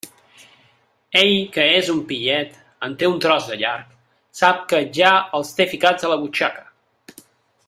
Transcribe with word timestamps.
Ell, 1.19 1.33
que 1.57 1.65
és 1.81 1.91
un 1.95 1.99
pillet 2.13 2.57
—en 2.87 2.95
té 3.03 3.11
un 3.11 3.21
tros 3.27 3.51
de 3.51 3.59
llarg—, 3.61 3.95
sap 4.43 4.67
que 4.73 4.83
ja 5.01 5.13
els 5.41 5.57
té 5.61 5.73
ficats 5.75 6.09
a 6.09 6.13
la 6.15 6.23
butxaca. 6.25 6.69